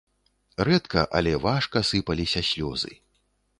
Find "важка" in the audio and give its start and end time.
1.45-1.85